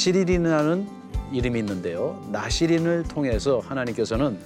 [0.00, 0.88] 나시린이라는
[1.30, 2.18] 이름이 있는데요.
[2.32, 4.38] 나시린을 통해서 하나님께서는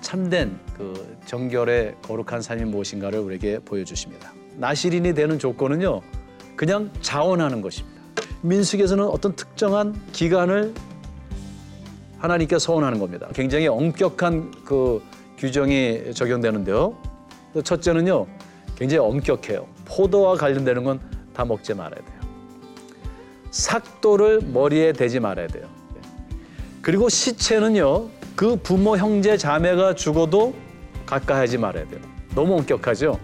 [0.00, 4.32] 참된 그 정결의 거룩한 삶이 무엇인가를 우리에게 보여주십니다.
[4.56, 6.00] 나시린이 되는 조건은요,
[6.56, 8.00] 그냥 자원하는 것입니다.
[8.42, 10.74] 민숙에서는 어떤 특정한 기간을
[12.18, 13.28] 하나님께 서원하는 겁니다.
[13.32, 15.00] 굉장히 엄격한 그
[15.38, 16.96] 규정이 적용되는데요.
[17.62, 18.26] 첫째는요,
[18.76, 19.68] 굉장히 엄격해요.
[19.84, 22.09] 포도와 관련되는 건 다 먹지 말아야 돼요.
[23.50, 25.68] 삭도를 머리에 대지 말아야 돼요.
[26.82, 30.54] 그리고 시체는요, 그 부모, 형제, 자매가 죽어도
[31.04, 32.00] 가까이 하지 말아야 돼요.
[32.34, 33.18] 너무 엄격하죠?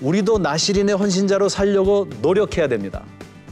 [0.00, 3.04] 우리도 나시린의 헌신자로 살려고 노력해야 됩니다.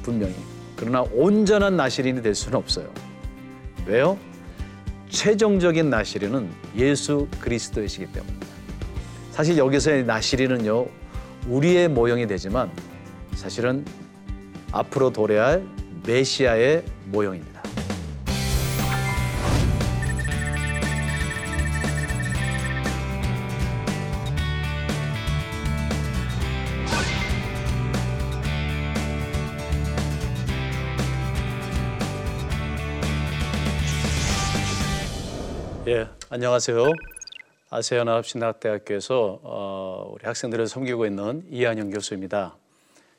[0.02, 0.34] 분명히.
[0.76, 2.90] 그러나 온전한 나시린이 될 수는 없어요.
[3.86, 4.18] 왜요?
[5.08, 8.46] 최종적인 나시린은 예수 그리스도이시기 때문입니다.
[9.30, 10.86] 사실 여기서의 나시린은요,
[11.48, 12.70] 우리의 모형이 되지만
[13.34, 13.84] 사실은
[14.72, 17.62] 앞으로 도래할 할 메시아의 모형입니다.
[35.86, 36.82] 예, 안녕하세요.
[37.68, 42.56] 아세아나 합 신학대학교에서 어, 우리 학생들을 섬기고 있는 이한영 교수입니다.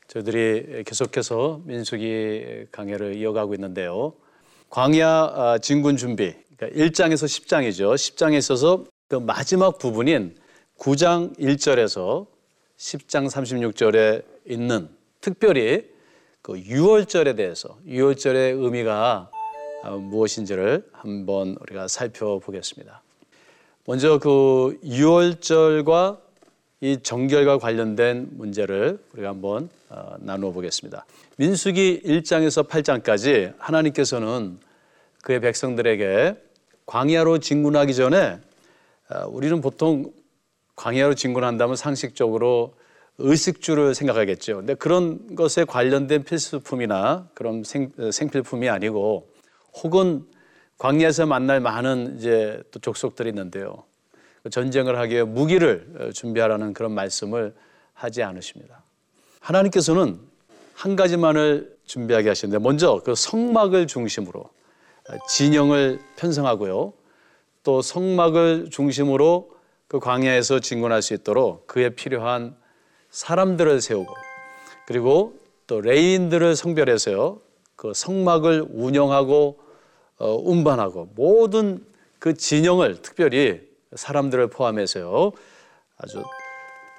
[0.08, 4.12] 저희들이 계속해서 민수기 강해를 이어가고 있는데요.
[4.70, 7.94] 광야 아, 진군 준비, 그러니까 1장에서 10장이죠.
[7.94, 10.36] 10장에 있어서 그 마지막 부분인
[10.78, 12.26] 9장 1절에서
[12.76, 14.88] 10장 36절에 있는
[15.20, 15.88] 특별히
[16.42, 19.30] 그 6월절에 대해서 6월절의 의미가
[19.82, 23.02] 아, 무엇인지를 한번 우리가 살펴보겠습니다.
[23.84, 26.18] 먼저 그 6월절과
[26.80, 29.68] 이 정결과 관련된 문제를 우리가 한번 어,
[30.18, 31.06] 나누어 보겠습니다.
[31.36, 34.58] 민수기 1장에서 8장까지 하나님께서는
[35.22, 36.36] 그의 백성들에게
[36.86, 38.38] 광야로 진군하기 전에
[39.10, 40.12] 어, 우리는 보통
[40.76, 42.74] 광야로 진군한다면 상식적으로
[43.18, 44.58] 의식주를 생각하겠죠.
[44.58, 49.28] 근데 그런 것에 관련된 필수품이나 그런 생, 생필품이 아니고
[49.82, 50.26] 혹은
[50.78, 53.84] 광야에서 만날 많은 이제 또 족속들이 있는데요.
[54.50, 57.54] 전쟁을 하기 위해 무기를 어, 준비하라는 그런 말씀을
[57.94, 58.85] 하지 않으십니다.
[59.40, 60.20] 하나님께서는
[60.74, 66.92] 한 가지만을 준비하게 하시는데 먼저 그 성막을 중심으로 어, 진영을 편성하고요.
[67.62, 69.50] 또 성막을 중심으로
[69.88, 72.56] 그 광야에서 진군할 수 있도록 그에 필요한
[73.10, 74.14] 사람들을 세우고
[74.86, 77.40] 그리고 또 레인들을 성별해서요.
[77.76, 79.58] 그 성막을 운영하고
[80.18, 81.84] 어, 운반하고 모든
[82.18, 83.60] 그 진영을 특별히
[83.94, 85.32] 사람들을 포함해서요.
[85.98, 86.22] 아주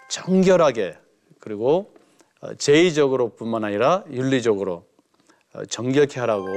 [0.09, 0.97] 정결하게
[1.39, 1.96] 그리고 어,
[2.57, 4.85] 제의적으로뿐만 아니라 윤리적으로
[5.53, 6.47] 어, 정결케 하라고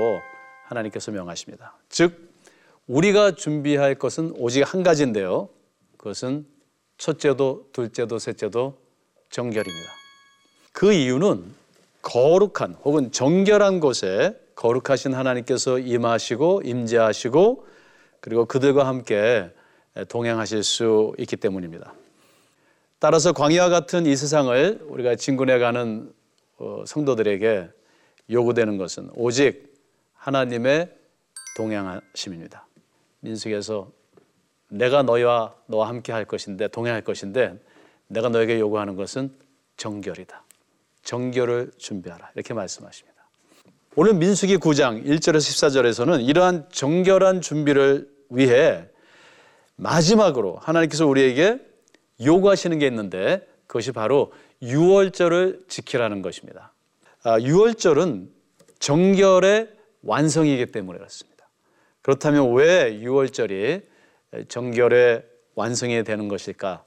[0.67, 1.77] 하나님께서 명하십니다.
[1.89, 2.31] 즉
[2.87, 5.49] 우리가 준비할 것은 오직 한 가지인데요.
[5.97, 6.47] 그것은
[6.99, 8.79] 첫째도 둘째도 셋째도
[9.31, 9.91] 정결입니다.
[10.73, 11.55] 그 이유는
[12.03, 17.67] 거룩한 혹은 정결한 곳에 거룩하신 하나님께서 임하시고 임재하시고
[18.21, 19.51] 그리고 그들과 함께
[20.09, 21.95] 동행하실 수 있기 때문입니다.
[23.00, 26.12] 따라서 광야와 같은 이 세상을 우리가 진군해 가는
[26.59, 27.71] 어, 성도들에게
[28.31, 29.75] 요구되는 것은 오직
[30.16, 30.94] 하나님의
[31.56, 32.66] 동행하심입니다.
[33.21, 33.91] 민숙에서
[34.69, 37.59] 내가 너희와 너와 함께 할 것인데 동행할 것인데
[38.06, 39.32] 내가 너에게 요구하는 것은
[39.78, 40.44] 정결이다.
[41.03, 42.32] 정결을 준비하라.
[42.34, 43.19] 이렇게 말씀하십니다.
[43.97, 48.87] 오늘 민수기 9장 1절에서 14절에서는 이러한 정결한 준비를 위해
[49.76, 51.69] 마지막으로 하나님께서 우리에게
[52.25, 54.32] 요구하시는 게 있는데 그것이 바로
[54.62, 56.72] 유월절을 지키라는 것입니다.
[57.22, 58.31] 아, 유월절은
[58.78, 59.69] 정결의
[60.02, 61.49] 완성이기 때문에 그렇습니다.
[62.02, 63.82] 그렇다면 왜 유월절이
[64.49, 65.22] 정결의
[65.55, 66.82] 완성이 되는 것일까?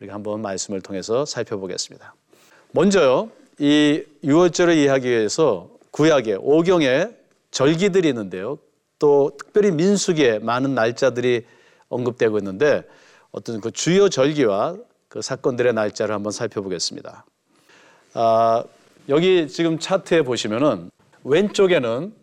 [0.00, 2.14] 우리가 한번 말씀을 통해서 살펴보겠습니다.
[2.72, 7.10] 먼저요, 이 유월절을 이해하기 위해서 구약에 오경에
[7.50, 8.58] 절기들이 있는데요.
[8.98, 11.44] 또 특별히 민수기에 많은 날짜들이
[11.88, 12.82] 언급되고 있는데
[13.34, 14.76] 어떤 그 주요 절기와
[15.08, 17.24] 그 사건들의 날짜를 한번 살펴보겠습니다.
[18.14, 18.64] 아,
[19.08, 20.88] 여기 지금 차트에 보시면은
[21.24, 22.14] 왼쪽에는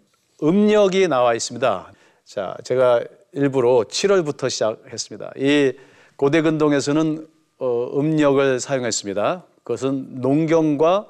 [0.41, 1.91] 음력이 나와 있습니다.
[2.23, 3.03] 자, 제가
[3.33, 5.33] 일부러 7월부터 시작했습니다.
[5.35, 5.73] 이
[6.15, 9.43] 고대 근동에서는 어, 음력을 사용했습니다.
[9.63, 11.07] 그것은 농경과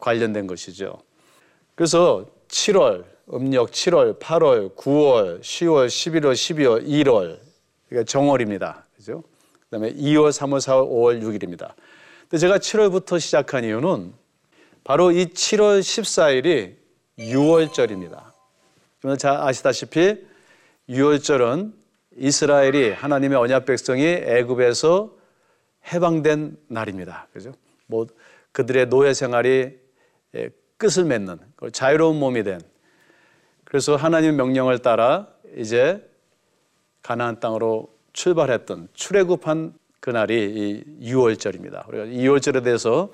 [0.00, 0.98] 관련된 것이죠.
[1.74, 7.38] 그래서 7월, 음력 7월, 8월, 9월, 10월, 11월, 12월, 1월
[7.88, 8.84] 그러니까 정월입니다.
[9.04, 9.22] 그죠?
[9.64, 11.74] 그다음에 2월, 3월, 4월, 5월, 6일입니다.
[12.22, 14.14] 근데 제가 7월부터 시작한 이유는
[14.82, 16.76] 바로 이 7월 14일이
[17.18, 18.32] 6월절입니다.
[19.04, 20.24] 여러분 잘 아시다시피
[20.88, 21.74] 유월절은
[22.16, 25.14] 이스라엘이 하나님의 언약 백성이 애굽에서
[25.92, 27.28] 해방된 날입니다.
[27.34, 27.52] 그죠?
[27.86, 28.06] 뭐
[28.52, 29.78] 그들의 노예 생활이
[30.34, 31.38] 예, 끝을 맺는
[31.72, 32.60] 자유로운 몸이 된
[33.64, 36.08] 그래서 하나님의 명령을 따라 이제
[37.02, 41.88] 가나안 땅으로 출발했던 출애굽한 그날이 이 6월절입니다.
[41.88, 43.10] 우리가 2월절에 대해서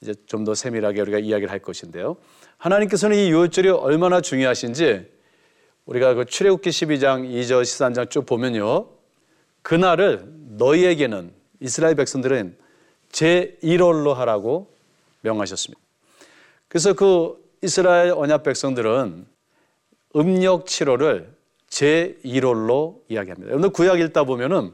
[0.00, 2.16] 이제 좀 더 세밀하게 우리가 이야기를 할 것인데요.
[2.58, 5.10] 하나님께서는 이 6월절이 얼마나 중요하신지
[5.84, 8.88] 우리가 그 출애굽기 12장 2절 13장 쭉 보면요.
[9.62, 10.24] 그날을
[10.56, 12.56] 너희에게는 이스라엘 백성들은
[13.12, 14.70] 제1월로 하라고
[15.22, 15.80] 명하셨습니다.
[16.68, 19.26] 그래서 그 이스라엘 언약 백성들은
[20.16, 21.35] 음력 7월을
[21.70, 23.50] 제1월로 이야기합니다.
[23.50, 24.72] 여러분 구약 읽다 보면은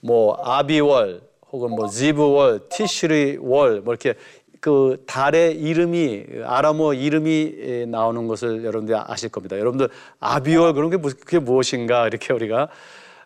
[0.00, 4.14] 뭐 아비월 혹은 뭐 지브월, 티시리월 뭐 이렇게
[4.60, 9.58] 그 달의 이름이 아람어 이름이 나오는 것을 여러분들 아실 겁니다.
[9.58, 9.88] 여러분들
[10.20, 12.68] 아비월 그런 게 그게 무엇인가 이렇게 우리가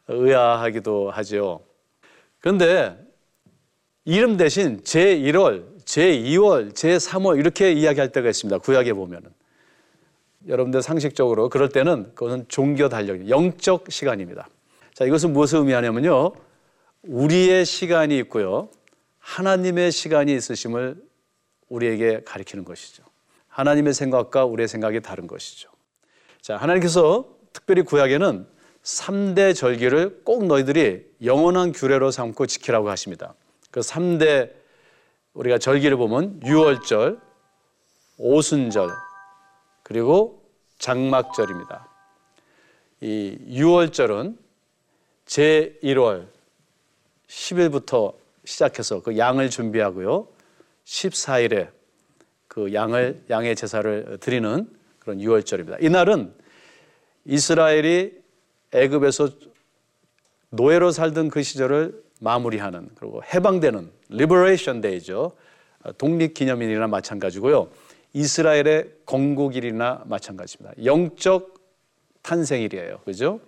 [0.09, 1.61] 의아하기도 하죠.
[2.41, 2.97] 그런데
[4.05, 8.59] 이름 대신 제1월, 제2월, 제3월 이렇게 이야기할 때가 있습니다.
[8.59, 9.31] 구약에 보면은.
[10.46, 14.49] 여러분들 상식적으로 그럴 때는 그것은 종교 달력, 영적 시간입니다.
[14.94, 16.32] 자, 이것은 무엇을 의미하냐면요.
[17.02, 18.69] 우리의 시간이 있고요.
[19.19, 21.02] 하나님의 시간이 있으심을
[21.69, 23.05] 우리에게 가리키는 것이죠.
[23.49, 25.70] 하나님의 생각과 우리의 생각이 다른 것이죠.
[26.40, 28.46] 자, 하나님께서 특별히 구약에는
[28.82, 33.35] 3대 절기를 꼭 너희들이 영원한 규례로 삼고 지키라고 하십니다.
[33.70, 34.50] 그 3대
[35.35, 37.19] 우리가 절기를 보면 유월절,
[38.17, 38.88] 오순절,
[39.88, 40.44] 그리고
[40.79, 41.88] 장막절입니다.
[43.00, 44.38] 이 유월절은
[45.25, 46.26] 제 1월
[47.26, 48.14] 10일부터
[48.44, 50.29] 시작해서 그 양을 준비하고요.
[50.85, 51.70] 14일에
[52.49, 54.69] 그 양을 양의 제사를 드리는
[54.99, 55.79] 그런 유월절입니다.
[55.81, 56.35] 이날은
[57.25, 58.12] 이스라엘이
[58.73, 59.31] 애굽에서
[60.50, 65.33] 노예로 살던 그 시절을 마무리하는 그리고 해방되는 liberation day죠.
[65.96, 67.70] 독립 기념일이나 마찬가지고요.
[68.13, 70.85] 이스라엘의 건국일이나 마찬가지입니다.
[70.85, 71.55] 영적
[72.23, 73.01] 탄생일이에요.
[73.05, 73.41] 그죠?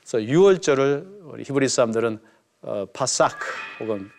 [0.00, 2.20] 그래서 6월절을 우리 히브리 사람들은
[2.62, 3.46] 어, 파사크
[3.80, 4.10] 혹은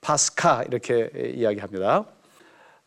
[0.00, 2.04] 파스카 이렇게 이야기합니다.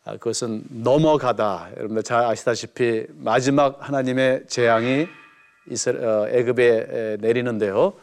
[0.04, 1.70] 아, 그것은 넘어가다.
[1.76, 5.06] 여러분들 잘 아시다시피 마지막 하나님의 재앙이
[5.88, 7.94] 어, 애굽에 내리는데요.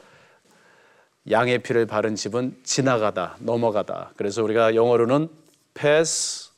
[1.30, 4.13] 양의 피를 바른 집은 지나가다, 넘어가다.
[4.16, 5.30] 그래서 우리가 영어로는
[5.75, 6.50] pass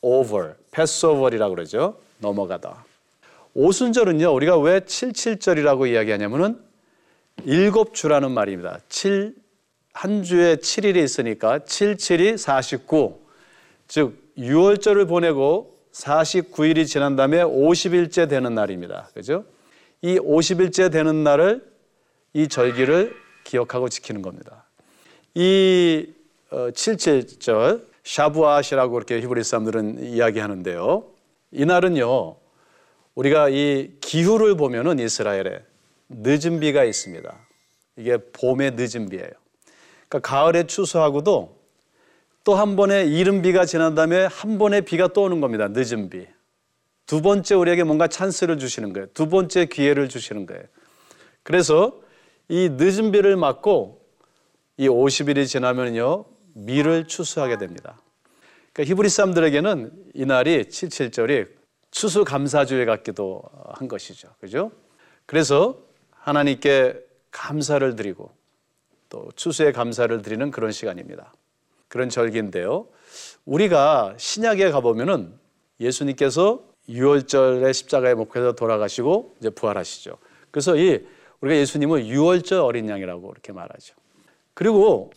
[0.00, 1.98] over, passover이라고 그러죠.
[2.18, 2.84] 넘어가다.
[3.54, 6.60] 오순절은요, 우리가 왜 77절이라고 이야기하냐면은
[7.44, 8.80] 일곱 주라는 말입니다.
[8.88, 9.34] 7,
[9.92, 13.20] 한 주에 7일이 있으니까 7, 7이 49.
[13.88, 19.08] 즉, 6월절을 보내고 49일이 지난 다음에 50일째 되는 날입니다.
[19.14, 19.44] 그죠?
[20.02, 21.66] 이 50일째 되는 날을
[22.34, 24.64] 이 절기를 기억하고 지키는 겁니다.
[25.34, 26.06] 이
[26.50, 31.04] 77절 어, 샤부아시라고 그렇게 히브리 사람들은 이야기하는데요.
[31.52, 32.36] 이날은요.
[33.14, 35.60] 우리가 이 기후를 보면은 이스라엘에
[36.08, 37.36] 늦은 비가 있습니다.
[37.96, 39.28] 이게 봄의 늦은 비예요.
[40.08, 41.58] 그러니까 가을에 추수하고도
[42.44, 45.68] 또 한 번의 이른 비가 지난 다음에 한 번의 비가 또 오는 겁니다.
[45.68, 46.26] 늦은 비.
[47.04, 49.08] 두 번째 우리에게 뭔가 찬스를 주시는 거예요.
[49.12, 50.62] 두 번째 기회를 주시는 거예요.
[51.42, 52.00] 그래서
[52.48, 54.00] 이 늦은 비를 맞고
[54.78, 56.24] 이 50일이 지나면요.
[56.54, 58.00] 밀을 추수하게 됩니다.
[58.72, 61.48] 그러니까 히브리 사람들에게는 이날이 77절이
[61.90, 63.42] 추수 감사주일 같기도
[63.74, 64.28] 한 것이죠.
[64.40, 64.70] 그죠?
[65.26, 65.78] 그래서
[66.10, 67.00] 하나님께
[67.30, 68.30] 감사를 드리고
[69.08, 71.32] 또 추수의 감사를 드리는 그런 시간입니다.
[71.88, 72.88] 그런 절기인데요.
[73.46, 75.32] 우리가 신약에 가보면은
[75.80, 80.18] 예수님께서 6월절에 십자가에 목해서 돌아가시고 이제 부활하시죠.
[80.50, 81.06] 그래서 이
[81.40, 83.94] 우리가 예수님을 6월절 어린 양이라고 이렇게 말하죠.
[84.54, 85.12] 그리고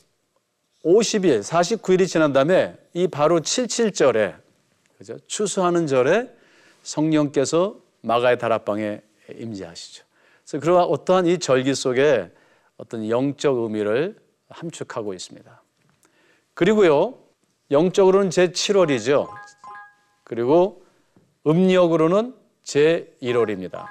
[0.84, 4.36] 50일, 49일이 지난 다음에 이 바로 77절에
[4.98, 5.18] 그죠?
[5.28, 6.30] 추수하는 절에
[6.84, 9.02] 성령께서 마가의 다락방에
[9.36, 10.04] 임재하시죠.
[10.48, 12.32] 그래서 그런 어떠한 이 절기 속에
[12.78, 14.16] 어떤 영적 의미를
[14.50, 15.62] 함축하고 있습니다.
[16.54, 17.18] 그리고요,
[17.70, 19.30] 영적으로는 제 7월이죠.
[20.24, 20.84] 그리고
[21.46, 23.86] 음력으로는 제 1월입니다.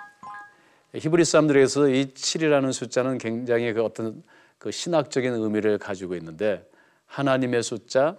[0.95, 4.23] 히브리 사람들에게서 이 7이라는 숫자는 굉장히 그 어떤
[4.59, 6.69] 그 신학적인 의미를 가지고 있는데
[7.11, 8.17] 하나님의 숫자,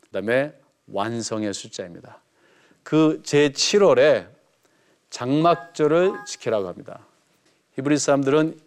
[0.00, 0.52] 그다음에
[0.86, 2.20] 완성의 숫자입니다.
[2.82, 4.26] 그 제 7월에
[5.10, 7.06] 장막절을 지키라고 합니다.
[7.74, 8.58] 히브리 사람들은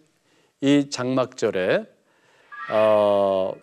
[0.62, 1.86] 이 장막절에
[2.72, 3.54] 어,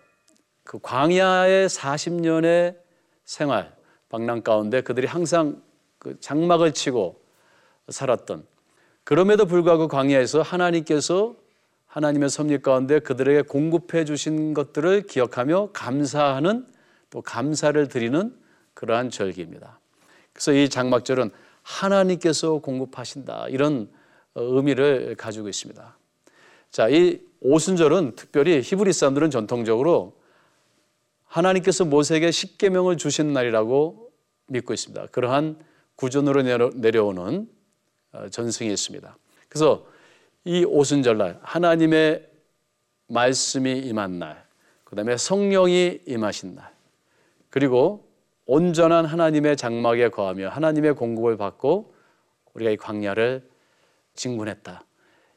[0.65, 2.77] 그 광야의 40년의
[3.25, 3.75] 생활
[4.11, 5.63] 방랑 가운데 그들이 항상
[5.99, 7.21] 그 장막을 치고
[7.89, 8.47] 살았던
[9.05, 11.35] 그럼에도 불구하고 광야에서 하나님께서
[11.93, 16.67] 하나님의 섭리 가운데 그들에게 공급해 주신 것들을 기억하며 감사하는
[17.11, 18.35] 또 감사를 드리는
[18.73, 19.79] 그러한 절기입니다.
[20.33, 21.31] 그래서 이 장막절은
[21.61, 23.91] 하나님께서 공급하신다 이런
[24.33, 25.99] 어, 의미를 가지고 있습니다.
[26.71, 30.19] 자, 이 오순절은 특별히 히브리 사람들은 전통적으로
[31.27, 34.11] 하나님께서 모세에게 십계명을 주신 날이라고
[34.47, 35.09] 믿고 있습니다.
[35.09, 35.59] 그러한
[35.97, 37.51] 구전으로 내려오는
[38.13, 39.15] 어, 전승이 있습니다.
[39.51, 39.92] 그래서
[40.45, 42.29] 이 오순절날 하나님의
[43.09, 44.45] 말씀이 임한 날,
[44.85, 46.73] 그 다음에 성령이 임하신 날,
[47.51, 48.09] 그리고
[48.47, 51.95] 온전한 하나님의 장막에 거하며 하나님의 공급을 받고
[52.55, 53.49] 우리가 이 광야를
[54.15, 54.85] 진군했다.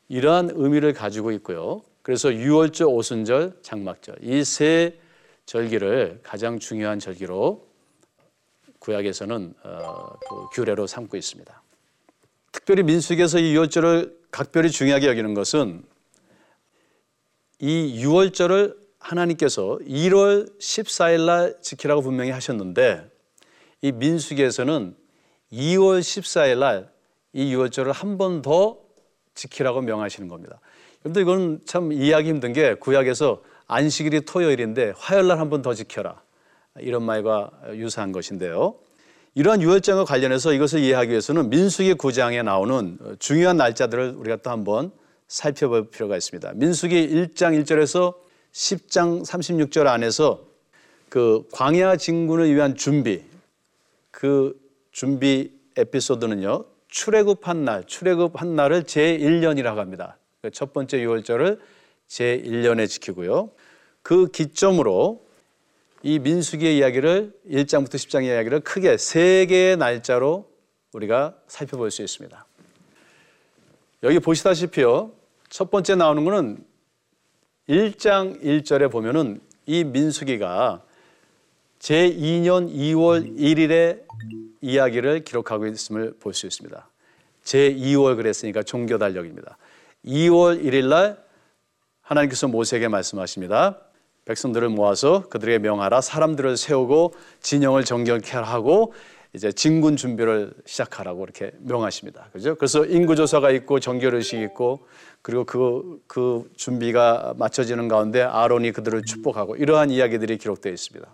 [0.09, 1.81] 이러한 의미를 가지고 있고요.
[2.01, 4.99] 그래서 유월절, 오순절, 장막절 이 세
[5.45, 7.67] 절기를 가장 중요한 절기로
[8.79, 11.61] 구약에서는 어, 그 규례로 삼고 있습니다.
[12.55, 15.83] 특별히 민수기에서 이 유월절을 각별히 중요하게 여기는 것은
[17.59, 23.11] 이 유월절을 하나님께서 1월 14일 날 지키라고 분명히 하셨는데
[23.81, 24.95] 이 민수기에서는
[25.51, 26.95] 2월 14일 날
[27.33, 28.77] 이 유월절을 한 번 더
[29.33, 30.61] 지키라고 명하시는 겁니다.
[31.03, 36.21] 여러분들 이건 참 이해하기 힘든 게 구약에서 안식일이 토요일인데 화요일 날 한 번 더 지켜라.
[36.79, 38.75] 이런 말과 유사한 것인데요.
[39.37, 44.91] 이러한 유월절과 관련해서 이것을 이해하기 위해서는 민수기 9장에 나오는 중요한 날짜들을 우리가 또 한번
[45.27, 46.53] 살펴볼 필요가 있습니다.
[46.55, 48.15] 민수기 1장 1절에서
[48.53, 50.45] 10장 36절 안에서
[51.09, 53.23] 그 광야 진군을 위한 준비
[54.09, 54.57] 그
[54.93, 56.63] 준비 에피소드는요.
[56.87, 60.17] 출애굽한 날, 출애굽한 날을 제1년이라고 합니다.
[60.41, 61.59] 그첫 번째 유월절을
[62.07, 63.51] 제1년에 지키고요.
[64.01, 65.24] 그 기점으로
[66.05, 70.47] 이 민수기의 이야기를 1장부터 10장의 이야기를 크게 세 개의 날짜로
[70.93, 72.45] 우리가 살펴볼 수 있습니다.
[74.03, 75.11] 여기 보시다시피요.
[75.49, 76.63] 첫 번째 나오는 것은
[77.67, 80.83] 1장 1절에 보면은 이 민수기가
[81.79, 84.03] 제2년 2월 1일에
[84.61, 86.87] 이야기를 기록하고 있음을 볼 수 있습니다.
[87.45, 89.57] 제2월 그랬으니까 종교 달력입니다.
[90.05, 91.25] 2월 1일 날
[92.03, 93.84] 하나님께서 모세에게 말씀하십니다.
[94.25, 98.93] 백성들을 모아서 그들에게 명하라 사람들을 세우고 진영을 정결케 하고
[99.33, 102.29] 이제 진군 준비를 시작하라고 이렇게 명하십니다.
[102.31, 102.55] 그죠?
[102.55, 104.87] 그래서 인구 조사가 있고 정결 의식이 있고
[105.21, 111.13] 그리고 그, 그 준비가 맞춰지는 가운데 아론이 그들을 축복하고 이러한 이야기들이 기록되어 있습니다.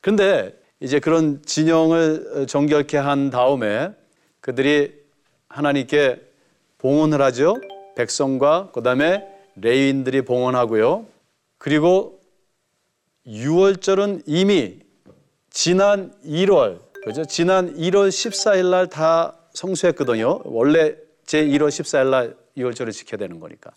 [0.00, 3.92] 그런데 이제 그런 진영을 정결케 한 다음에
[4.40, 5.00] 그들이
[5.48, 6.20] 하나님께
[6.78, 7.54] 봉헌을 하죠.
[7.94, 11.06] 백성과 그 다음에 레인들이 봉헌하고요.
[11.58, 12.21] 그리고
[13.26, 14.80] 6월절은 이미
[15.50, 17.24] 지난 1월 그죠?
[17.24, 20.40] 지난 1월 14일 날 다 성수했거든요.
[20.44, 20.94] 원래
[21.26, 23.70] 제 1월 14일 날 2월절을 지켜야 되는 거니까.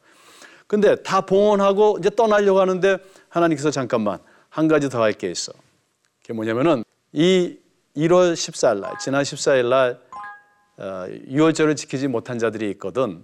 [0.67, 2.97] 근데 다 봉헌하고 이제 떠나려고 하는데
[3.29, 5.51] 하나님께서 잠깐만 한 가지 더 할 게 있어.
[6.21, 7.57] 그게 뭐냐면은 이
[7.95, 9.99] 1월 14일 날, 지난 14일 날
[10.77, 13.23] 어, 6월절을 지키지 못한 자들이 있거든.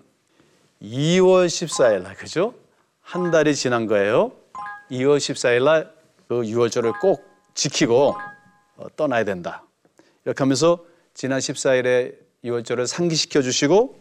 [0.81, 2.53] 2월 14일 날, 그죠?
[3.01, 4.31] 한 달이 지난 거예요.
[4.91, 5.93] 2월 14일 날
[6.31, 8.15] 그 6월절을 꼭 지키고
[8.77, 9.65] 어, 떠나야 된다.
[10.23, 13.99] 이렇게 하면서 지난 14일에 6월절을 상기시켜 주시고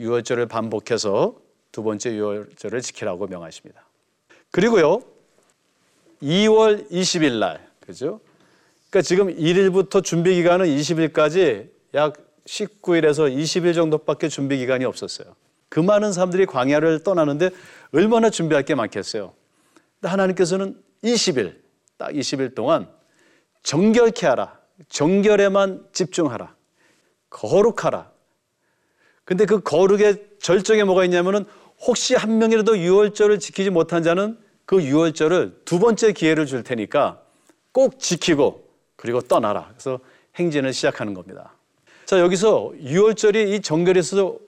[0.00, 1.34] 6월절을 반복해서
[1.70, 3.84] 두 번째 6월절을 지키라고 명하십니다.
[4.50, 5.02] 그리고요.
[6.22, 8.20] 2월 20일 날, 그죠?
[8.88, 12.14] 그러니까 지금 1일부터 준비 기간은 20일까지 약
[12.46, 15.36] 19일에서 20일 정도밖에 준비 기간이 없었어요.
[15.68, 17.50] 그 많은 사람들이 광야를 떠나는데
[17.92, 19.34] 얼마나 준비할 게 많겠어요.
[20.00, 21.56] 근데 하나님께서는 20일,
[21.96, 22.88] 딱 20일 동안
[23.62, 24.58] 정결케 하라.
[24.88, 26.54] 정결에만 집중하라.
[27.28, 28.10] 거룩하라.
[29.24, 31.44] 근데 그 거룩의 절정에 뭐가 있냐면은
[31.80, 37.22] 혹시 한 명이라도 유월절을 지키지 못한 자는 그 유월절을 두 번째 기회를 줄 테니까
[37.72, 39.68] 꼭 지키고 그리고 떠나라.
[39.70, 40.00] 그래서
[40.36, 41.54] 행진을 시작하는 겁니다.
[42.04, 44.38] 자, 여기서 유월절이 이 정결에 서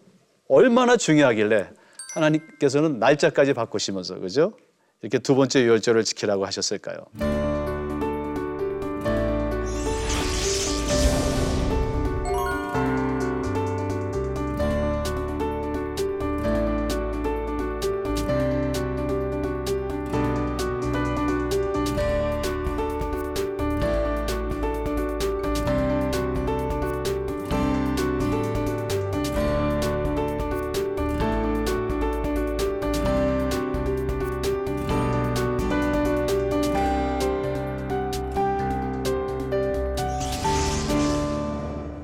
[0.49, 1.71] 얼마나 중요하길래
[2.14, 4.52] 하나님께서는 날짜까지 바꾸시면서 그죠?
[5.02, 7.51] 이렇게 두 번째 유월절을 지키라고 하셨을까요?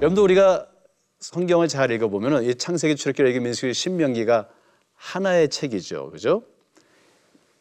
[0.09, 0.67] 여러분도 우리가
[1.21, 4.49] 성경을 잘 읽어보면 이 창세기, 출애굽기, 민수기, 신명기가
[4.95, 6.11] 하나의 책이죠.
[6.11, 6.43] 그죠?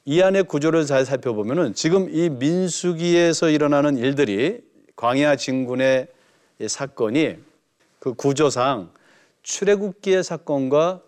[0.05, 4.61] 이 안의 구조를 잘 살펴보면은 지금 이 민수기에서 일어나는 일들이
[4.95, 6.07] 광야 진군의
[6.59, 7.37] 이 사건이
[7.99, 8.91] 그 구조상
[9.43, 11.01] 출애굽기의 사건과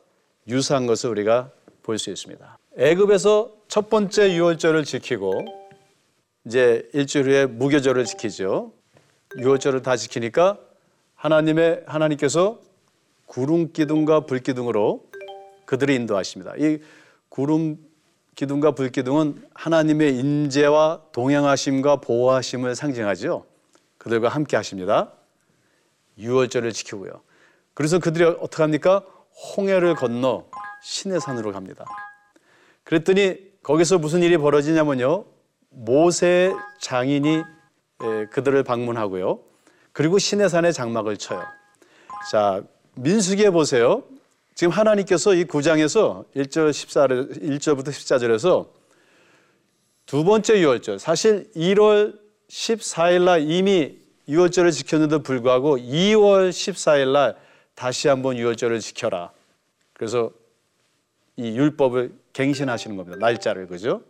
[0.48, 1.52] 유사한 것을 우리가
[1.84, 2.58] 볼 수 있습니다.
[2.78, 5.46] 애굽에서 첫 번째 유월절을 지키고
[6.46, 8.74] 이제 일주일 후에 무교절을 지키죠.
[9.38, 10.58] 유월절을 다 지키니까
[11.20, 12.60] 하나님의 하나님께서
[13.26, 15.06] 구름 기둥과 불 기둥으로
[15.66, 16.54] 그들을 인도하십니다.
[16.58, 16.80] 이
[17.28, 17.78] 구름
[18.36, 23.46] 기둥과 불 기둥은 하나님의 인재와 동행하심과 보호하심을 상징하죠.
[23.98, 25.12] 그들과 함께 하십니다.
[26.18, 27.22] 유월절을 지키고요.
[27.74, 29.04] 그래서 그들이 어떻게 합니까?
[29.58, 30.46] 홍해를 건너
[30.82, 31.84] 신의 산으로 갑니다.
[32.86, 35.26] 그랬더니 거기서 무슨 일이 벌어지냐면요.
[35.70, 37.44] 모세 장인이
[38.04, 39.49] 예, 그들을 방문하고요.
[39.92, 41.44] 그리고 산에 장막을 쳐요.
[42.32, 42.62] 자,
[42.96, 44.04] 민수기에 보세요.
[44.56, 48.68] 지금 하나님께서 이 9장에서 1절 14절 1절부터 14절에서
[50.06, 52.20] 두 번째 유월절 사실 1월
[52.50, 57.36] 14일 날 이미 유월절을 지켰는데도 불구하고 2월 14일 날
[57.76, 59.32] 다시 한번 유월절을 지켜라.
[59.94, 60.32] 그래서
[61.38, 63.18] 이 율법을 갱신하시는 겁니다.
[63.18, 64.02] 날짜를 그죠?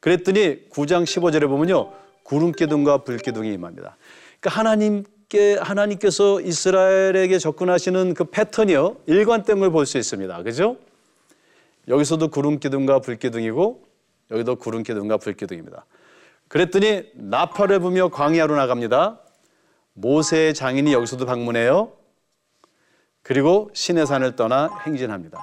[0.00, 1.92] 그랬더니 9장 15절에 보면요.
[2.22, 3.96] 구름 기둥과 불 기둥이 임합니다.
[4.40, 8.96] 그러니까 하나님께 하나님께서 이스라엘에게 접근하시는 그 패턴이요.
[9.06, 10.42] 일관됨을 볼 수 있습니다.
[10.42, 10.76] 그죠?
[11.88, 13.84] 여기서도 구름 기둥과 불 기둥이고
[14.30, 15.84] 여기도 구름 기둥과 불 기둥입니다.
[16.48, 19.20] 그랬더니 나팔을 부며 광야로 나갑니다.
[19.92, 21.92] 모세의 장인이 여기서도 방문해요.
[23.22, 25.38] 그리고 신의 산을 떠나 행진합니다.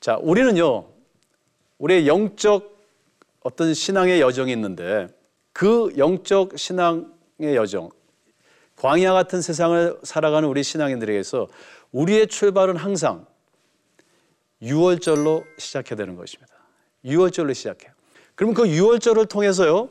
[0.00, 0.86] 자, 우리는요.
[1.78, 2.74] 우리의 영적
[3.42, 5.08] 어떤 신앙의 여정이 있는데
[5.52, 7.04] 그 영적 신앙의
[7.40, 7.90] 여정,
[8.76, 11.48] 광야 같은 세상을 살아가는 우리 신앙인들에게서
[11.92, 13.26] 우리의 출발은 항상
[14.62, 16.54] 6월절로 시작해야 되는 것입니다.
[17.04, 17.92] 6월절로 시작해요.
[18.34, 19.90] 그러면 그 6월절을 통해서요,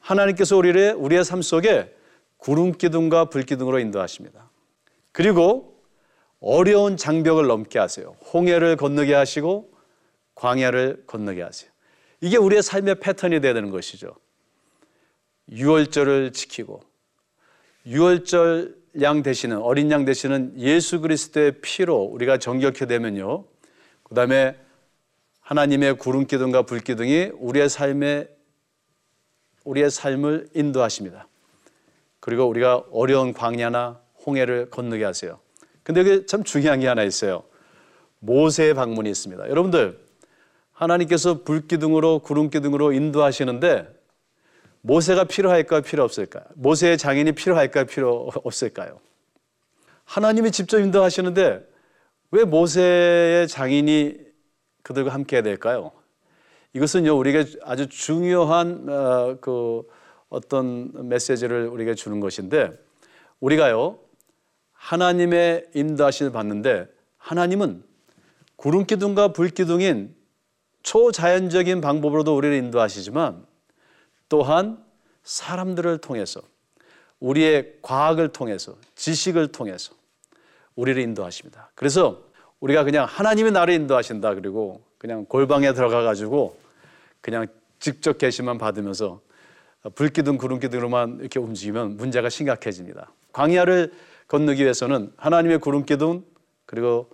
[0.00, 1.94] 하나님께서 우리를 우리의 삶 속에
[2.36, 4.50] 구름 기둥과 불 기둥으로 인도하십니다.
[5.12, 5.82] 그리고
[6.40, 8.14] 어려운 장벽을 넘게 하세요.
[8.32, 9.72] 홍해를 건너게 하시고
[10.34, 11.70] 광야를 건너게 하세요.
[12.20, 14.14] 이게 우리의 삶의 패턴이 되야 되는 것이죠.
[15.50, 16.80] 유월절을 지키고
[17.86, 23.44] 유월절 양 되시는 어린 양 되시는 예수 그리스도의 피로 우리가 정결케 되면요.
[24.02, 24.56] 그다음에
[25.40, 28.28] 하나님의 구름 기둥과 불 기둥이 우리의 삶에
[29.64, 31.28] 우리의 삶을 인도하십니다.
[32.20, 35.38] 그리고 우리가 어려운 광야나 홍해를 건너게 하세요.
[35.82, 37.44] 근데 그게 참 중요한 게 하나 있어요.
[38.18, 39.48] 모세의 방문이 있습니다.
[39.48, 39.98] 여러분들
[40.72, 43.97] 하나님께서 불 기둥으로 구름 기둥으로 인도하시는데
[44.88, 45.82] 모세가 필요할까요?
[45.82, 46.44] 필요 없을까요?
[46.54, 47.84] 모세의 장인이 필요할까요?
[47.84, 48.98] 필요 없을까요?
[50.04, 51.68] 하나님이 직접 인도하시는데
[52.30, 54.16] 왜 모세의 장인이
[54.82, 55.92] 그들과 함께 해야 될까요?
[56.72, 59.82] 이것은요 우리에게 아주 중요한 어, 그
[60.30, 62.72] 어떤 메시지를 우리에게 주는 것인데
[63.40, 63.98] 우리가요
[64.72, 66.86] 하나님의 인도하심을 받는데
[67.18, 67.82] 하나님은
[68.56, 70.14] 구름 기둥과 불 기둥인
[70.82, 73.46] 초자연적인 방법으로도 우리를 인도하시지만
[74.28, 74.82] 또한
[75.22, 76.40] 사람들을 통해서
[77.20, 79.94] 우리의 과학을 통해서 지식을 통해서
[80.74, 81.70] 우리를 인도하십니다.
[81.74, 82.22] 그래서
[82.60, 86.58] 우리가 그냥 하나님이 나를 인도하신다 그리고 그냥 골방에 들어가 가지고
[87.20, 87.46] 그냥
[87.78, 89.20] 직접 계시만 받으면서
[89.94, 93.12] 불기둥 구름기둥으로만 이렇게 움직이면 문제가 심각해집니다.
[93.32, 93.92] 광야를
[94.26, 96.24] 건너기 위해서는 하나님의 구름기둥
[96.66, 97.10] 그리고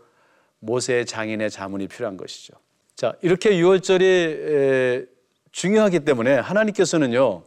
[0.61, 2.55] 모세의 장인의 자문이 필요한 것이죠.
[2.97, 5.07] 자, 이렇게 유월절이
[5.55, 7.45] 중요하기 때문에 하나님께서는요,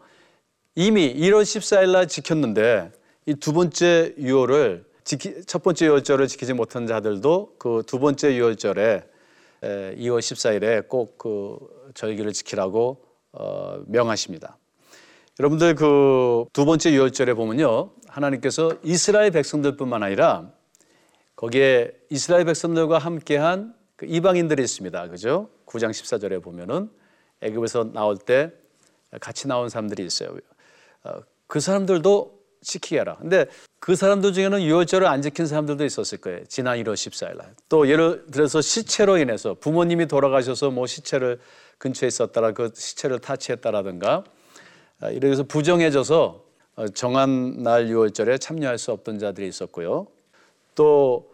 [0.76, 2.92] 이미 1월 14일 날 지켰는데
[3.26, 9.04] 이 두 번째 유월을 지키, 첫 번째 유월절을 지키지 못한 자들도 그 두 번째 유월절에
[9.62, 11.60] 2월 14일에 꼭 그
[11.96, 14.58] 절기를 지키라고 어, 명하십니다.
[15.42, 17.90] 여러분들 그 두 번째 유월절에 보면요.
[18.08, 20.50] 하나님께서 이스라엘 백성들뿐만 아니라
[21.36, 25.10] 거기에 이스라엘 백성들과 함께한 그 이방인들이 있습니다.
[25.10, 25.50] 그죠?
[25.66, 26.90] 9장 14절에 보면은
[27.42, 28.52] 애굽에서 나올 때
[29.22, 30.36] 같이 나온 사람들이 있어요.
[31.04, 33.18] 어, 그 사람들도 지키게 하라.
[33.18, 33.46] 근데
[33.80, 36.44] 그 사람들 중에는 유월절을 안 지킨 사람들도 있었을 거예요.
[36.46, 37.56] 지난 1월 14일 날.
[37.70, 41.40] 또 예를 들어서 시체로 인해서 부모님이 돌아가셔서 뭐 시체를
[41.78, 44.24] 근처에 있었다라 그 시체를 타치했다라든가
[45.02, 46.44] 어, 이래서 부정해져서
[46.76, 50.08] 어, 정한 날 유월절에 참여할 수 없던 자들이 있었고요.
[50.76, 51.32] 또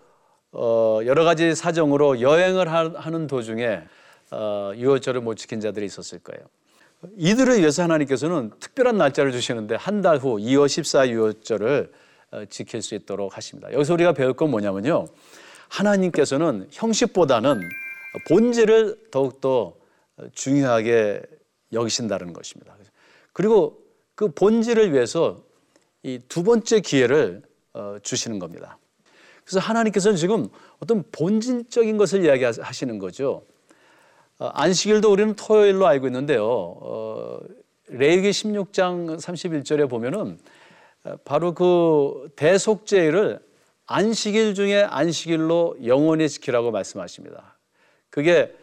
[0.52, 3.82] 어, 여러 가지 사정으로 여행을 하는 도중에 어,
[4.32, 6.46] 유월절을 못 지킨 자들이 있었을 거예요.
[7.18, 11.92] 이들을 위해서 하나님께서는 특별한 날짜를 주시는데 한 달 후 2월 14일 유월절을
[12.32, 13.72] 어, 지킬 수 있도록 하십니다.
[13.74, 15.06] 여기서 우리가 배울 건 뭐냐면요.
[15.70, 17.62] 하나님께서는 형식보다는
[18.28, 19.76] 본질을 더욱더
[20.34, 21.22] 중요하게
[21.72, 22.76] 여기신다는 것입니다.
[23.34, 23.80] 그리고
[24.16, 25.44] 그 본질을 위해서
[26.04, 27.42] 이 두 번째 기회를
[27.74, 28.78] 어, 주시는 겁니다.
[29.46, 30.48] 그래서 하나님께서는 지금
[30.80, 33.44] 어떤 본질적인 것을 이야기하시는 거죠.
[34.44, 36.46] 어, 안식일도 우리는 토요일로 알고 있는데요.
[36.46, 37.40] 어,
[37.88, 40.38] 레위기 16장 31절에 보면은
[41.24, 43.40] 바로 그 대속죄를
[43.86, 47.58] 안식일 중에 안식일로 영원히 지키라고 말씀하십니다.
[48.10, 48.54] 그게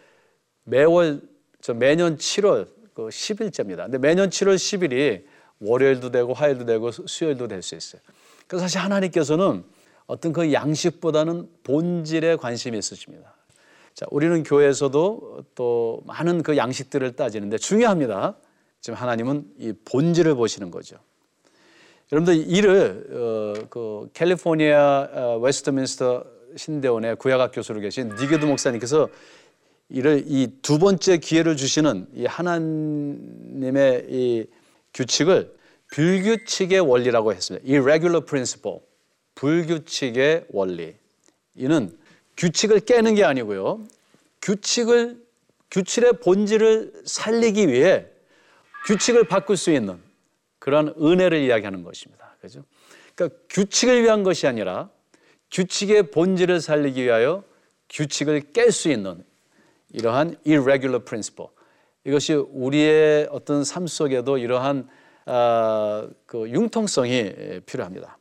[0.65, 1.23] 매월
[1.63, 3.85] 저 매년 7월 그 10일째입니다.
[3.85, 5.25] 근데 매년 7월 10일이
[5.61, 8.03] 월요일도 되고 화요일도 되고 수요일도 될 수 있어요.
[8.47, 9.65] 그래서 사실 하나님께서는
[10.07, 13.40] 어떤 그 양식보다는 본질에 관심이 있으십니다.
[14.01, 18.35] 자, 우리는 교회에서도 또 많은 그 양식들을 따지는데 중요합니다.
[18.81, 20.97] 지금 하나님은 이 본질을 보시는 거죠.
[22.11, 26.25] 여러분들 이를 어, 그 캘리포니아 어, 웨스트민스터
[26.57, 29.11] 신대원의 구약학 교수로 계신 두기드 목사님께서
[29.91, 34.47] 이를 이 두 번째 기회를 주시는 이 하나님의 이
[34.95, 35.55] 규칙을
[35.93, 37.69] 불규칙의 원리라고 했습니다.
[37.71, 38.79] irregular principle.
[39.35, 40.95] 불규칙의 원리.
[41.55, 42.00] 이는
[42.41, 43.85] 규칙을 깨는 게 아니고요.
[44.41, 45.23] 규칙을
[45.71, 48.07] 규칙의 본질을 살리기 위해
[48.87, 50.01] 규칙을 바꿀 수 있는
[50.59, 52.35] 그런 은혜를 이야기하는 것입니다.
[52.41, 52.65] 그죠?
[53.15, 54.89] 그러니까 규칙을 위한 것이 아니라
[55.53, 57.45] 규칙의 본질을 살리기 위하여
[57.91, 59.23] 규칙을 깰 수 있는
[59.93, 61.51] 이러한 irregular principle.
[62.05, 64.89] 이것이 우리의 어떤 삶 속에도 이러한
[65.27, 68.17] 아, 그 융통성이 필요합니다.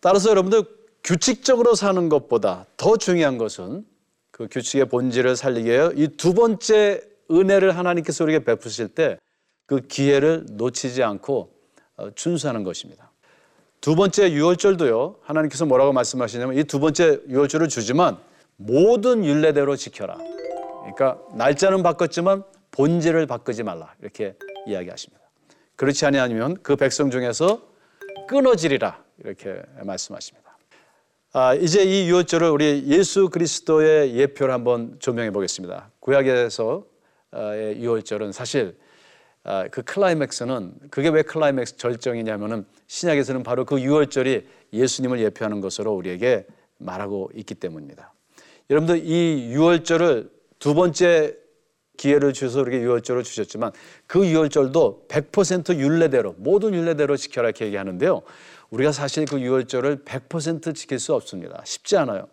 [0.00, 3.84] 따라서 여러분들 규칙적으로 사는 것보다 더 중요한 것은
[4.30, 9.18] 그 규칙의 본질을 살리기 위해 이두 번째 은혜를 하나님께서 우리에게 베푸실 때
[9.70, 11.52] 그 기회를 놓치지 않고
[11.96, 13.12] 어, 준수하는 것입니다.
[13.80, 15.18] 두 번째 유월절도요.
[15.22, 18.18] 하나님께서 뭐라고 말씀하시냐면 이 두 번째 유월절을 주지만
[18.56, 20.18] 모든 율례대로 지켜라.
[20.80, 24.34] 그러니까 날짜는 바꿨지만 본질을 바꾸지 말라 이렇게
[24.66, 25.22] 이야기하십니다.
[25.76, 27.62] 그렇지 아니하면 그 백성 중에서
[28.26, 30.49] 끊어지리라 이렇게 말씀하십니다.
[31.32, 35.92] 아, 이제 이 유월절을 우리 예수 그리스도의 예표를 한번 조명해 보겠습니다.
[36.00, 36.82] 구약에서의
[37.76, 38.76] 유월절은 사실
[39.44, 46.46] 아, 그 클라이맥스는 그게 왜 클라이맥스 절정이냐면은 신약에서는 바로 그 유월절이 예수님을 예표하는 것으로 우리에게
[46.78, 48.12] 말하고 있기 때문입니다.
[48.68, 51.36] 여러분들 이 유월절을 두 번째
[51.96, 53.70] 기회를 주셔서 우리에게 유월절을 주셨지만
[54.08, 58.22] 그 유월절도 100% 율례대로 모든 율례대로 지켜라 이렇게 얘기하는데요.
[58.70, 61.62] 우리가 사실 그 유월절을 100% 지킬 수 없습니다.
[61.64, 62.28] 쉽지 않아요.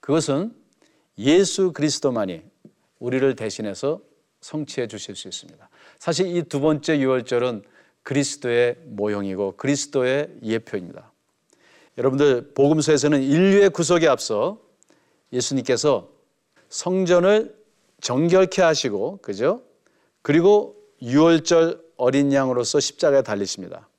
[0.00, 0.54] 그것은
[1.18, 2.42] 예수 그리스도만이
[2.98, 4.00] 우리를 대신해서
[4.40, 5.68] 성취해 주실 수 있습니다.
[5.98, 7.62] 사실 이 두 번째 유월절은
[8.02, 11.12] 그리스도의 모형이고 그리스도의 예표입니다.
[11.98, 14.58] 여러분들 복음서에서는 인류의 구속에 앞서
[15.32, 16.08] 예수님께서
[16.70, 17.54] 성전을
[18.00, 19.62] 정결케 하시고 그죠?
[20.22, 23.89] 그리고 유월절 어린 양으로서 십자가에 달리십니다.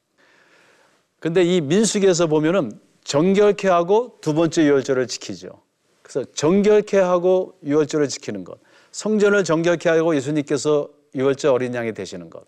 [1.22, 2.72] 근데 이 민수기에서 보면은
[3.04, 5.62] 정결케 하고 두 번째 유월절을 지키죠.
[6.02, 8.60] 그래서 정결케 하고 유월절을 지키는 것.
[8.92, 12.44] 성전을 정결케 하고 예수님께서 유월절 어린 양이 되시는 것.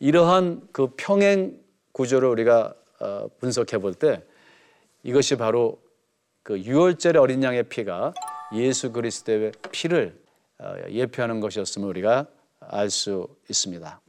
[0.00, 1.56] 이러한 그 평행
[1.92, 4.22] 구조를 우리가 어, 분석해 볼 때
[5.04, 5.80] 이것이 바로
[6.42, 8.12] 그 유월절의 어린 양의 피가
[8.54, 10.18] 예수 그리스도의 피를
[10.58, 12.26] 어, 예표하는 것이었음을 우리가
[12.58, 14.00] 알 수 있습니다.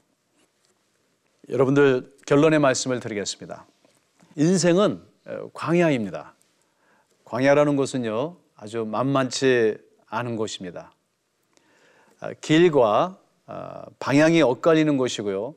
[1.49, 3.67] 여러분들 결론의 말씀을 드리겠습니다.
[4.35, 6.33] 인생은 어, 광야입니다.
[7.25, 10.93] 광야라는 곳은요 아주 만만치 않은 곳입니다.
[12.19, 13.17] 아, 길과
[13.47, 15.55] 아, 방향이 엇갈리는 곳이고요.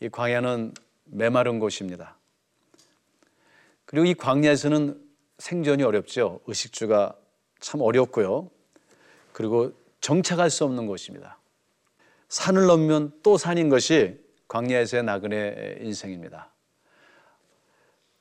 [0.00, 2.16] 이 광야는 메마른 곳입니다.
[3.84, 5.00] 그리고 이 광야에서는
[5.38, 6.40] 생존이 어렵죠.
[6.46, 7.14] 의식주가
[7.60, 8.50] 참 어렵고요.
[9.32, 11.38] 그리고 정착할 수 없는 곳입니다.
[12.28, 14.18] 산을 넘으면 또 산인 것이
[14.48, 16.50] 광야에서의 나그네 인생입니다.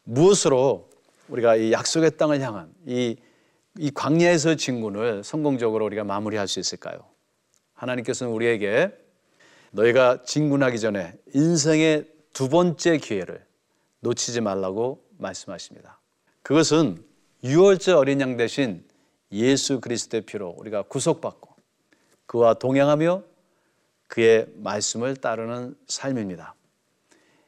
[0.09, 0.89] 무엇으로
[1.27, 3.15] 우리가 이 약속의 땅을 향한 이,
[3.77, 7.05] 이 광야에서 진군을 성공적으로 우리가 마무리할 수 있을까요?
[7.75, 8.91] 하나님께서는 우리에게
[9.71, 13.45] 너희가 진군하기 전에 인생의 두 번째 기회를
[13.99, 15.99] 놓치지 말라고 말씀하십니다.
[16.41, 17.03] 그것은
[17.43, 18.83] 유월절 어린 양 대신
[19.31, 21.55] 예수 그리스도의 피로 우리가 구속받고
[22.25, 23.23] 그와 동행하며
[24.07, 26.55] 그의 말씀을 따르는 삶입니다.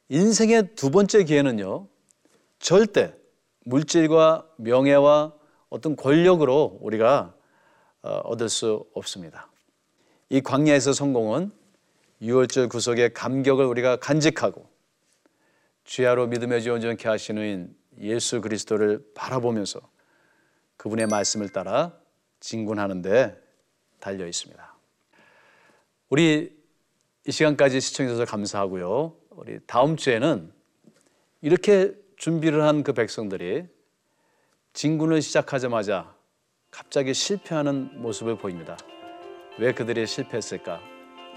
[0.09, 1.87] 인생의 두 번째 기회는요,
[2.61, 3.13] 절대
[3.65, 5.33] 물질과 명예와
[5.69, 7.33] 어떤 권력으로 우리가
[8.03, 9.51] 어, 얻을 수 없습니다.
[10.29, 11.51] 이 광야에서 성공은
[12.21, 14.69] 유월절 구속의 감격을 우리가 간직하고
[15.83, 19.81] 주야로 믿음의 지원전케 하시는 예수 그리스도를 바라보면서
[20.77, 21.97] 그분의 말씀을 따라
[22.39, 23.39] 진군하는데
[23.99, 24.75] 달려 있습니다.
[26.09, 26.55] 우리
[27.27, 29.15] 이 시간까지 시청해 주셔서 감사하고요.
[29.31, 30.51] 우리 다음 주에는
[31.41, 33.63] 이렇게 준비를 한 그 백성들이
[34.73, 36.13] 진군을 시작하자마자
[36.69, 38.77] 갑자기 실패하는 모습을 보입니다.
[39.57, 40.79] 왜 그들이 실패했을까?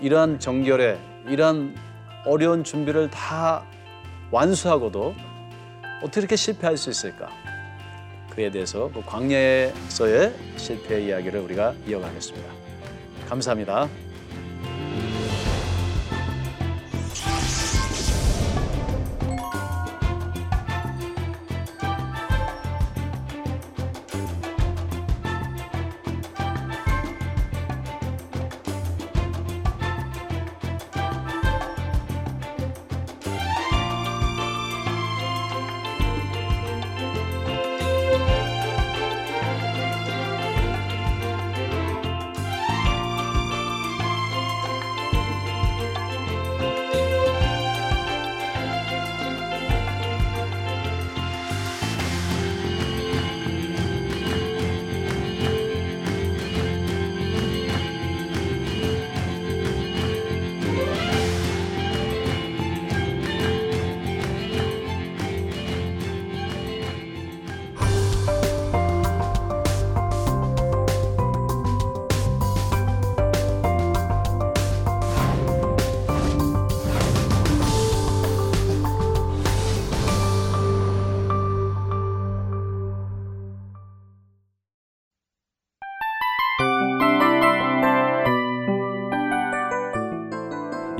[0.02, 1.74] 이러한 정결에 이러한
[2.26, 3.66] 어려운 준비를 다
[4.30, 5.14] 완수하고도
[6.02, 7.30] 어떻게 이렇게 실패할 수 있을까?
[8.34, 12.52] 그에 대해서 그 광야에서의 실패 이야기를 우리가 이어가겠습니다.
[13.26, 13.88] 감사합니다.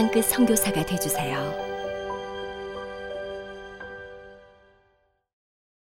[0.00, 1.69] 땅끝 선교사가 되주세요.